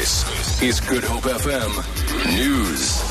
[0.00, 0.24] This
[0.62, 1.72] is Good Hope FM
[2.32, 3.02] News.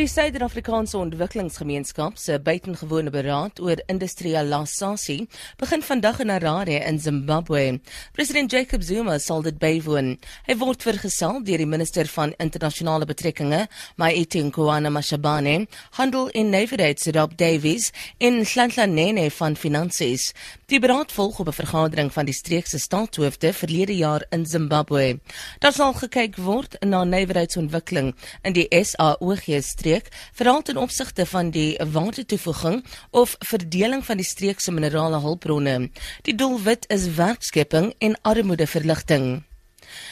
[0.00, 5.26] Die Suider-Afrikaanse Ontwikkelingsgemeenskap se buitengewone beraad oor industrialisasie
[5.60, 7.80] begin vandag in Harare in Zimbabwe.
[8.16, 10.14] President Jacob Zuma sal dit bywoon.
[10.46, 13.66] Hy word vergesel deur die minister van internasionale betrekkinge,
[14.00, 15.66] Maite Nkoana Mashabane,
[15.98, 20.30] handel en nywerheid Rob Davies en Nhlanhla Nene van finansies.
[20.70, 25.20] Die beraad volg op 'n vergadering van die streekse staatshoofde verlede jaar in Zimbabwe.
[25.58, 31.80] Daar sal gekyk word na nywerheidsontwikkeling in die SAOG streek veral ten opsigte van die
[31.92, 35.90] watertoevoeging of verdeling van die streek se minerale hulpbronne.
[36.22, 39.49] Die doelwit is werkskepping en armoedeverligting.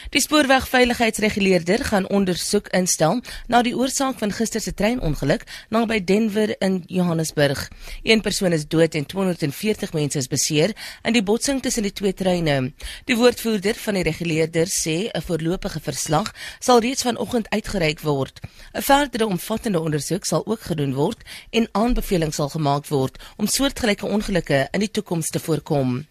[0.09, 6.83] Die spoorwegveiligheidsreguleerder gaan ondersoek instel na die oorsaak van gister se treinongeluk naby Denver in
[6.87, 7.67] Johannesburg.
[8.03, 12.13] Een persoon is dood en 240 mense is beseer in die botsing tussen die twee
[12.13, 12.73] treine.
[13.05, 18.39] Die woordvoerder van die reguleerder sê 'n voorlopige verslag sal reeds vanoggend uitgereik word.
[18.73, 24.05] 'n Verdere omvattende ondersoek sal ook gedoen word en aanbevelings sal gemaak word om soortgelyke
[24.05, 26.05] ongelukke in die toekoms te voorkom.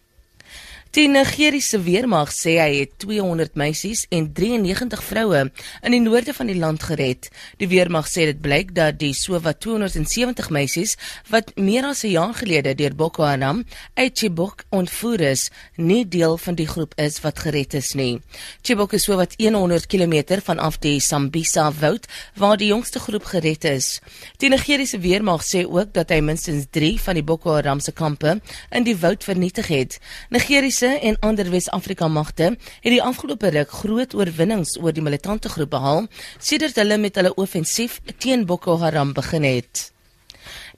[0.97, 5.43] Die Nigeriese weermag sê hy het 200 meisies en 93 vroue
[5.85, 7.29] in die noorde van die land gered.
[7.61, 10.95] Die weermag sê dit blyk dat die sowat 270 meisies
[11.29, 13.65] wat meer as 'n jaar gelede deur Boko Haram
[13.95, 18.23] uit Chibok ontvoer is, nie deel van die groep is wat gered is nie.
[18.63, 24.01] Chibok is sowat 100 km vanaf die Sambisa woud waar die jongste groep gered is.
[24.39, 28.41] Die Nigeriese weermag sê ook dat hy minstens 3 van die Boko Haram se kampe
[28.71, 29.99] in die woud vernietig het.
[30.31, 35.51] Nigeriese Russe en ander Wes-Afrika magte het die afgelope ruk groot oorwinnings oor die militante
[35.51, 36.07] groep behaal
[36.39, 39.89] sedert hulle met hulle offensief teen Boko Haram begin het.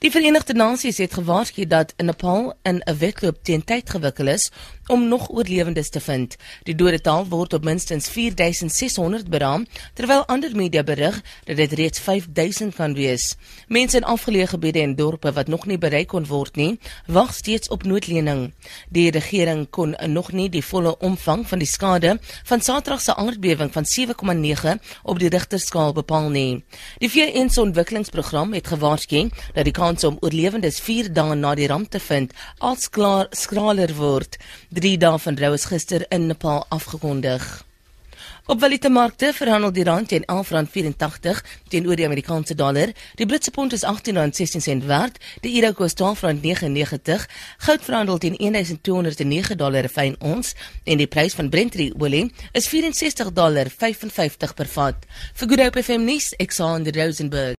[0.01, 4.51] Die Verenigde Nasies het gewaarsku dat Nepal in 'n wedloop teen tyd gewikkel is
[4.87, 6.37] om nog oorlewendes te vind.
[6.63, 12.75] Die dodetal word op minstens 4600 beraam, terwyl ander media berig dat dit reeds 5000
[12.75, 13.37] kan wees.
[13.69, 17.69] Mense in afgeleë gebiede en dorpe wat nog nie bereik kon word nie, wag steeds
[17.69, 18.53] op noodlening.
[18.89, 23.73] Die regering kon nog nie die volle omvang van die skade van Saterdag se aardbewing
[23.73, 26.65] van 7,9 op die Richterskaal bepaal nie.
[26.99, 31.67] Die VN se ontwikkelingsprogram het gewaarsku dat die kans om oorlewendes 4 dae na die
[31.67, 34.37] ramp te vind als klaar skraler word.
[34.71, 37.43] 3 dae van rou is gister in Nepal afgekondig.
[38.47, 42.93] Op valutamarkte verhandel die rand teen R11.84 teenoor die Amerikaanse dollar.
[43.19, 45.19] Die Britse pond is R18.16 werd.
[45.43, 47.27] Die euro kos R12.99.
[47.67, 54.69] Goud verhandel teen $1209 fyn ons en die prys van Brent olie is $64.55 per
[54.77, 54.95] vat.
[55.35, 57.59] Vir Good Hope FM nuus, Alexander Rosenberg.